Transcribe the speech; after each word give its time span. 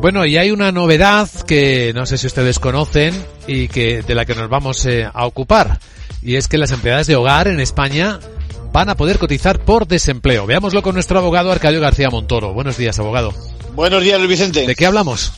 Bueno, 0.00 0.24
y 0.24 0.36
hay 0.36 0.50
una 0.50 0.70
novedad 0.70 1.28
que 1.46 1.92
no 1.94 2.06
sé 2.06 2.16
si 2.18 2.26
ustedes 2.26 2.58
conocen 2.58 3.12
y 3.46 3.66
que 3.68 4.02
de 4.02 4.14
la 4.14 4.24
que 4.24 4.34
nos 4.34 4.48
vamos 4.48 4.86
eh, 4.86 5.08
a 5.12 5.26
ocupar. 5.26 5.80
Y 6.22 6.36
es 6.36 6.48
que 6.48 6.58
las 6.58 6.70
empleadas 6.70 7.06
de 7.06 7.16
hogar 7.16 7.48
en 7.48 7.60
España 7.60 8.20
van 8.72 8.88
a 8.88 8.96
poder 8.96 9.18
cotizar 9.18 9.64
por 9.64 9.86
desempleo. 9.86 10.46
Veámoslo 10.46 10.82
con 10.82 10.94
nuestro 10.94 11.18
abogado 11.18 11.50
Arcadio 11.50 11.80
García 11.80 12.10
Montoro. 12.10 12.52
Buenos 12.52 12.76
días, 12.76 12.98
abogado. 12.98 13.32
Buenos 13.74 14.02
días, 14.02 14.18
Luis 14.18 14.30
Vicente. 14.30 14.66
¿De 14.66 14.74
qué 14.74 14.86
hablamos? 14.86 15.32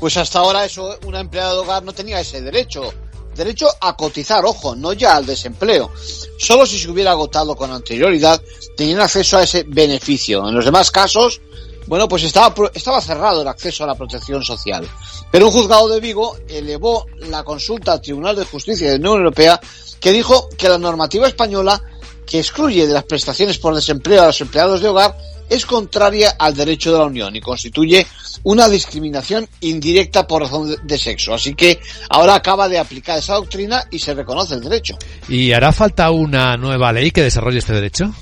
Pues 0.00 0.16
hasta 0.16 0.38
ahora 0.38 0.64
eso, 0.64 0.98
una 1.06 1.20
empleada 1.20 1.52
de 1.52 1.58
hogar 1.58 1.82
no 1.82 1.92
tenía 1.92 2.20
ese 2.20 2.40
derecho. 2.40 2.92
Derecho 3.36 3.68
a 3.80 3.94
cotizar, 3.94 4.44
ojo, 4.44 4.74
no 4.74 4.92
ya 4.94 5.16
al 5.16 5.26
desempleo. 5.26 5.92
Solo 6.38 6.66
si 6.66 6.78
se 6.78 6.90
hubiera 6.90 7.12
agotado 7.12 7.54
con 7.54 7.70
anterioridad 7.70 8.40
tenían 8.76 9.00
acceso 9.00 9.38
a 9.38 9.44
ese 9.44 9.64
beneficio. 9.64 10.48
En 10.48 10.54
los 10.54 10.64
demás 10.64 10.90
casos, 10.90 11.40
bueno, 11.88 12.06
pues 12.06 12.22
estaba, 12.22 12.54
estaba 12.74 13.00
cerrado 13.00 13.42
el 13.42 13.48
acceso 13.48 13.82
a 13.82 13.86
la 13.86 13.94
protección 13.94 14.44
social. 14.44 14.86
Pero 15.30 15.46
un 15.46 15.52
juzgado 15.52 15.88
de 15.88 16.00
Vigo 16.00 16.36
elevó 16.48 17.06
la 17.28 17.42
consulta 17.42 17.92
al 17.92 18.02
Tribunal 18.02 18.36
de 18.36 18.44
Justicia 18.44 18.86
de 18.86 18.98
la 18.98 19.10
Unión 19.10 19.24
Europea 19.24 19.60
que 19.98 20.12
dijo 20.12 20.48
que 20.56 20.68
la 20.68 20.78
normativa 20.78 21.26
española 21.26 21.82
que 22.26 22.38
excluye 22.38 22.86
de 22.86 22.92
las 22.92 23.04
prestaciones 23.04 23.58
por 23.58 23.74
desempleo 23.74 24.22
a 24.22 24.26
los 24.26 24.40
empleados 24.40 24.82
de 24.82 24.88
hogar 24.88 25.16
es 25.48 25.64
contraria 25.64 26.36
al 26.38 26.54
derecho 26.54 26.92
de 26.92 26.98
la 26.98 27.06
Unión 27.06 27.34
y 27.34 27.40
constituye 27.40 28.06
una 28.42 28.68
discriminación 28.68 29.48
indirecta 29.62 30.26
por 30.26 30.42
razón 30.42 30.76
de 30.82 30.98
sexo. 30.98 31.32
Así 31.32 31.54
que 31.54 31.80
ahora 32.10 32.34
acaba 32.34 32.68
de 32.68 32.78
aplicar 32.78 33.18
esa 33.18 33.34
doctrina 33.34 33.84
y 33.90 33.98
se 33.98 34.12
reconoce 34.12 34.54
el 34.54 34.60
derecho. 34.60 34.98
¿Y 35.26 35.52
hará 35.52 35.72
falta 35.72 36.10
una 36.10 36.56
nueva 36.58 36.92
ley 36.92 37.10
que 37.10 37.22
desarrolle 37.22 37.58
este 37.58 37.72
derecho? 37.72 38.12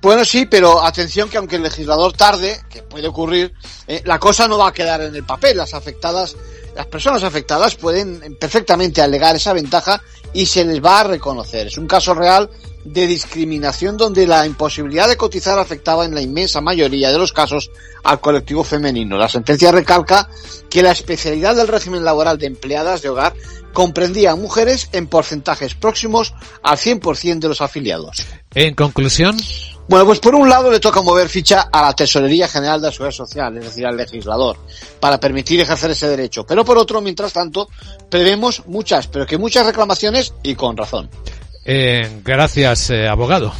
Bueno, 0.00 0.24
sí, 0.24 0.46
pero 0.46 0.82
atención 0.82 1.28
que 1.28 1.36
aunque 1.36 1.56
el 1.56 1.62
legislador 1.62 2.12
tarde, 2.14 2.60
que 2.70 2.82
puede 2.82 3.08
ocurrir, 3.08 3.52
eh, 3.86 4.02
la 4.04 4.18
cosa 4.18 4.48
no 4.48 4.56
va 4.56 4.68
a 4.68 4.72
quedar 4.72 5.02
en 5.02 5.14
el 5.14 5.24
papel. 5.24 5.58
Las 5.58 5.74
afectadas, 5.74 6.36
las 6.74 6.86
personas 6.86 7.22
afectadas 7.22 7.74
pueden 7.74 8.36
perfectamente 8.40 9.02
alegar 9.02 9.36
esa 9.36 9.52
ventaja 9.52 10.00
y 10.32 10.46
se 10.46 10.64
les 10.64 10.82
va 10.82 11.00
a 11.00 11.04
reconocer. 11.04 11.66
Es 11.66 11.76
un 11.76 11.86
caso 11.86 12.14
real 12.14 12.48
de 12.84 13.06
discriminación 13.06 13.98
donde 13.98 14.26
la 14.26 14.46
imposibilidad 14.46 15.06
de 15.06 15.16
cotizar 15.16 15.58
afectaba 15.58 16.06
en 16.06 16.14
la 16.14 16.22
inmensa 16.22 16.62
mayoría 16.62 17.12
de 17.12 17.18
los 17.18 17.32
casos 17.32 17.70
al 18.02 18.20
colectivo 18.20 18.64
femenino. 18.64 19.18
La 19.18 19.28
sentencia 19.28 19.70
recalca 19.70 20.30
que 20.70 20.82
la 20.82 20.92
especialidad 20.92 21.56
del 21.56 21.68
régimen 21.68 22.04
laboral 22.04 22.38
de 22.38 22.46
empleadas 22.46 23.02
de 23.02 23.10
hogar 23.10 23.34
comprendía 23.74 24.32
a 24.32 24.36
mujeres 24.36 24.88
en 24.92 25.06
porcentajes 25.08 25.74
próximos 25.74 26.34
al 26.62 26.78
100% 26.78 27.38
de 27.38 27.48
los 27.48 27.60
afiliados. 27.60 28.16
En 28.54 28.74
conclusión, 28.74 29.36
bueno, 29.90 30.06
pues 30.06 30.20
por 30.20 30.36
un 30.36 30.48
lado 30.48 30.70
le 30.70 30.78
toca 30.78 31.02
mover 31.02 31.28
ficha 31.28 31.62
a 31.62 31.82
la 31.82 31.92
Tesorería 31.92 32.46
General 32.46 32.80
de 32.80 32.86
la 32.86 32.92
Seguridad 32.92 33.16
Social, 33.16 33.56
es 33.56 33.64
decir, 33.64 33.84
al 33.84 33.96
legislador, 33.96 34.56
para 35.00 35.18
permitir 35.18 35.58
ejercer 35.58 35.90
ese 35.90 36.06
derecho. 36.06 36.46
Pero 36.46 36.64
por 36.64 36.78
otro, 36.78 37.00
mientras 37.00 37.32
tanto, 37.32 37.68
prevemos 38.08 38.62
muchas, 38.68 39.08
pero 39.08 39.26
que 39.26 39.36
muchas 39.36 39.66
reclamaciones 39.66 40.32
y 40.44 40.54
con 40.54 40.76
razón. 40.76 41.10
Eh, 41.64 42.08
gracias, 42.24 42.90
eh, 42.90 43.08
abogado. 43.08 43.52